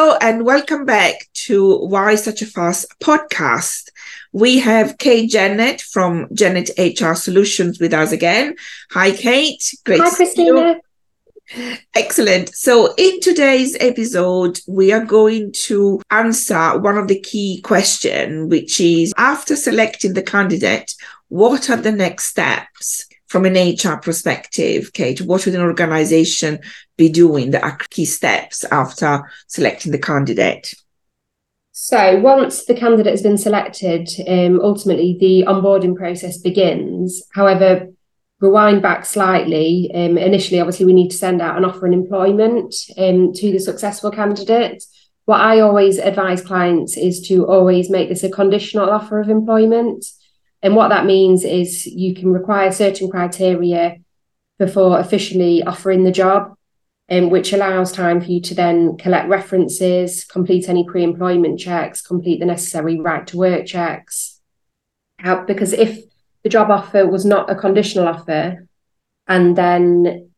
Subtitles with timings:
[0.00, 3.90] Hello and welcome back to Why Such a Fast podcast.
[4.32, 8.56] We have Kate Jennett from Jennett HR Solutions with us again.
[8.92, 9.62] Hi, Kate.
[9.84, 10.00] Great.
[10.00, 10.80] Hi, Christina.
[11.94, 12.48] Excellent.
[12.54, 18.80] So, in today's episode, we are going to answer one of the key questions, which
[18.80, 20.94] is after selecting the candidate,
[21.28, 23.06] what are the next steps?
[23.30, 26.58] From an HR perspective, Kate, what would an organization
[26.98, 30.74] be doing that are key steps after selecting the candidate?
[31.70, 37.22] So once the candidate has been selected, um, ultimately the onboarding process begins.
[37.32, 37.86] However,
[38.40, 42.74] rewind back slightly, um, initially, obviously, we need to send out an offer in employment
[42.98, 44.82] um, to the successful candidate.
[45.26, 50.04] What I always advise clients is to always make this a conditional offer of employment.
[50.62, 53.96] And what that means is you can require certain criteria
[54.58, 56.54] before officially offering the job,
[57.08, 62.02] um, which allows time for you to then collect references, complete any pre employment checks,
[62.02, 64.40] complete the necessary right to work checks.
[65.46, 65.98] Because if
[66.42, 68.66] the job offer was not a conditional offer
[69.26, 70.30] and then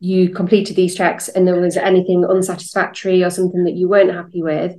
[0.00, 4.42] you completed these checks and there was anything unsatisfactory or something that you weren't happy
[4.42, 4.76] with,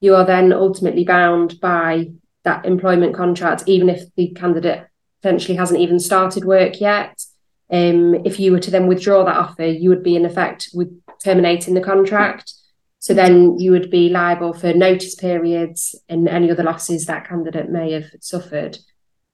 [0.00, 2.06] you are then ultimately bound by
[2.44, 4.86] that employment contract, even if the candidate
[5.22, 7.22] potentially hasn't even started work yet.
[7.70, 11.00] Um, if you were to then withdraw that offer, you would be in effect with
[11.22, 12.52] terminating the contract.
[12.98, 17.70] So then you would be liable for notice periods and any other losses that candidate
[17.70, 18.78] may have suffered.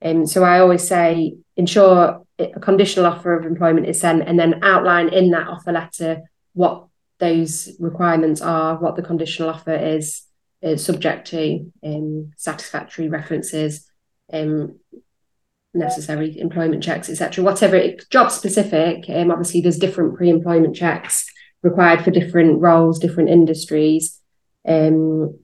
[0.01, 4.61] Um, so I always say ensure a conditional offer of employment is sent and then
[4.63, 6.23] outline in that offer letter
[6.55, 6.87] what
[7.19, 10.23] those requirements are, what the conditional offer is,
[10.63, 13.89] uh, subject to um, satisfactory references,
[14.33, 14.79] um,
[15.75, 17.45] necessary employment checks, etc.
[17.45, 21.27] Whatever it, job specific, um, obviously there's different pre-employment checks
[21.63, 24.21] required for different roles, different industries.
[24.67, 25.39] Um,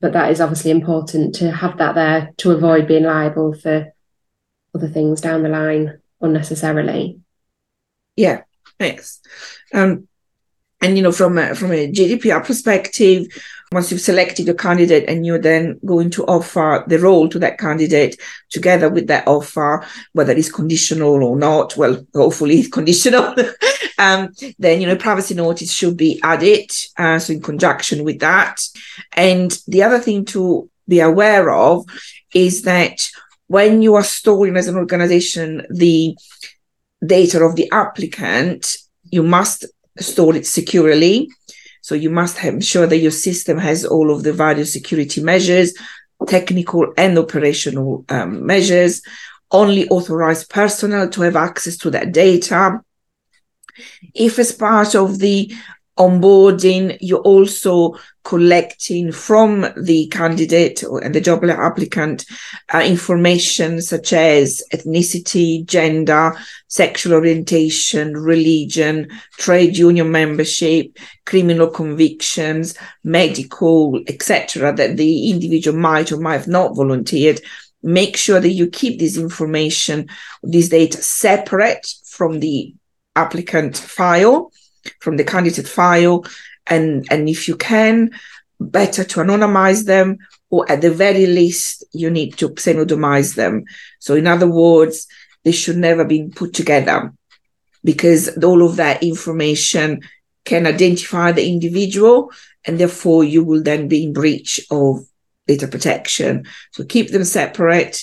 [0.00, 3.92] but that is obviously important to have that there to avoid being liable for
[4.74, 7.20] other things down the line unnecessarily.
[8.16, 8.42] Yeah,
[8.78, 9.20] thanks.
[9.74, 10.06] Um,
[10.80, 13.26] and you know, from a, from a GDPR perspective,
[13.72, 17.58] once you've selected a candidate and you're then going to offer the role to that
[17.58, 18.20] candidate
[18.50, 23.34] together with that offer, whether it's conditional or not, well, hopefully it's conditional,
[23.98, 26.70] um, then, you know, privacy notice should be added.
[26.96, 28.60] Uh, so in conjunction with that.
[29.12, 31.84] And the other thing to be aware of
[32.34, 33.06] is that
[33.48, 36.16] when you are storing as an organization the
[37.04, 39.66] data of the applicant, you must
[39.98, 41.28] store it securely.
[41.88, 45.72] So you must have sure that your system has all of the various security measures,
[46.26, 49.00] technical and operational um, measures,
[49.50, 52.82] only authorized personnel to have access to that data.
[54.14, 55.50] If as part of the
[55.98, 62.24] onboarding, you're also collecting from the candidate and the job applicant
[62.72, 66.32] uh, information such as ethnicity, gender,
[66.68, 69.08] sexual orientation, religion,
[69.38, 76.76] trade union membership, criminal convictions, medical, etc., that the individual might or might have not
[76.76, 77.40] volunteered.
[77.82, 80.08] Make sure that you keep this information,
[80.42, 82.74] this data separate from the
[83.16, 84.52] applicant file
[85.00, 86.24] from the candidate file.
[86.66, 88.10] And, and if you can,
[88.60, 90.18] better to anonymize them,
[90.50, 93.64] or at the very least, you need to pseudonymize them.
[93.98, 95.06] So, in other words,
[95.44, 97.12] they should never be put together
[97.84, 100.02] because all of that information
[100.44, 102.32] can identify the individual,
[102.66, 105.06] and therefore you will then be in breach of
[105.46, 106.44] data protection.
[106.72, 108.02] So, keep them separate.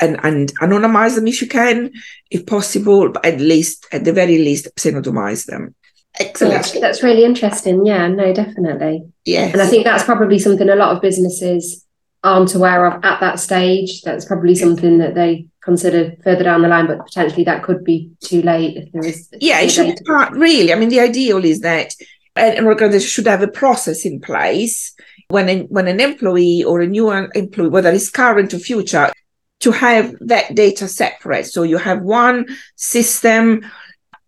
[0.00, 1.92] And, and anonymize them if you can,
[2.28, 5.76] if possible, but at least, at the very least, pseudonymize them.
[6.18, 6.54] Excellent.
[6.54, 7.86] That's, that's really interesting.
[7.86, 9.06] Yeah, no, definitely.
[9.24, 9.52] Yes.
[9.52, 11.86] And I think that's probably something a lot of businesses
[12.22, 14.02] aren't aware of at that stage.
[14.02, 18.10] That's probably something that they consider further down the line, but potentially that could be
[18.20, 19.28] too late if there is.
[19.40, 20.72] Yeah, it should part, really.
[20.72, 21.94] I mean, the ideal is that
[22.36, 24.94] an organization should have a process in place
[25.28, 29.12] when an, when an employee or a new employee, whether it's current or future,
[29.60, 31.46] to have that data separate.
[31.46, 32.46] So you have one
[32.76, 33.64] system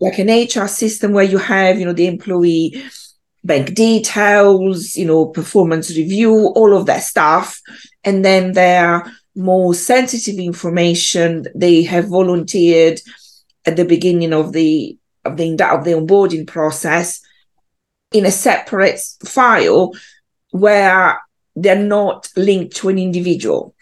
[0.01, 2.83] like an HR system where you have, you know, the employee
[3.45, 7.61] bank details, you know, performance review, all of that stuff.
[8.03, 9.05] And then their
[9.35, 13.01] more sensitive information they have volunteered
[13.67, 17.21] at the beginning of the of the of the onboarding process
[18.13, 19.93] in a separate file
[20.51, 21.21] where
[21.57, 23.74] they're not linked to an individual.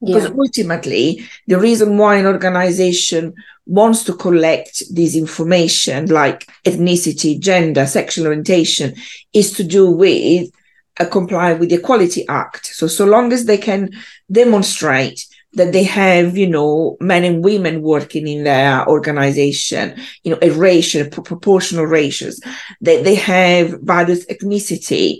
[0.00, 0.14] Yeah.
[0.14, 3.34] Because ultimately, the reason why an organization
[3.66, 8.94] wants to collect this information like ethnicity, gender, sexual orientation
[9.32, 10.50] is to do with
[10.98, 12.66] uh, comply with the Equality Act.
[12.66, 13.90] So, so long as they can
[14.30, 20.38] demonstrate that they have, you know, men and women working in their organization, you know,
[20.42, 22.40] a ratio, proportional ratios,
[22.80, 25.18] that they have various ethnicity,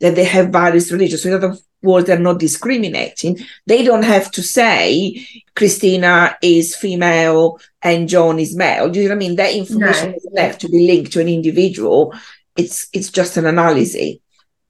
[0.00, 1.22] that they have various religions.
[1.22, 3.38] So in other words, they're not discriminating.
[3.66, 8.88] They don't have to say Christina is female and John is male.
[8.88, 9.36] Do you know what I mean?
[9.36, 10.12] That information no.
[10.12, 12.14] doesn't have to be linked to an individual.
[12.56, 14.16] It's it's just an analysis.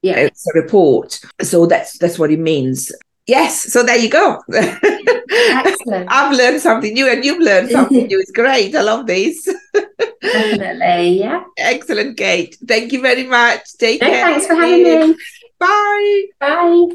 [0.02, 0.16] Yeah.
[0.16, 1.20] It's a report.
[1.42, 2.92] So that's that's what it means.
[3.26, 4.42] Yes, so there you go.
[4.52, 6.08] Excellent.
[6.10, 8.18] I've learned something new and you've learned something new.
[8.18, 8.74] It's great.
[8.74, 9.48] I love this.
[10.20, 11.44] Definitely, yeah.
[11.56, 12.56] Excellent, Kate.
[12.66, 13.76] Thank you very much.
[13.78, 14.26] Take no, care.
[14.26, 15.16] Thanks for having me.
[15.60, 16.26] Bye.
[16.40, 16.86] Bye.